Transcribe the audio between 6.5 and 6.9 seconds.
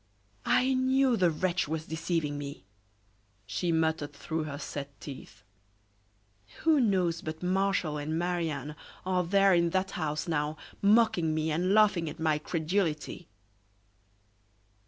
"Who